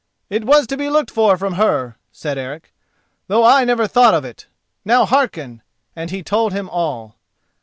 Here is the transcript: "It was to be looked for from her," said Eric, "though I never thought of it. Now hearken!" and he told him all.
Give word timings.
"It 0.31 0.45
was 0.45 0.65
to 0.65 0.77
be 0.77 0.89
looked 0.89 1.11
for 1.11 1.37
from 1.37 1.53
her," 1.61 1.95
said 2.11 2.35
Eric, 2.35 2.73
"though 3.27 3.43
I 3.45 3.63
never 3.65 3.85
thought 3.85 4.15
of 4.15 4.25
it. 4.25 4.47
Now 4.83 5.05
hearken!" 5.05 5.61
and 5.95 6.09
he 6.09 6.23
told 6.23 6.53
him 6.53 6.67
all. 6.71 7.17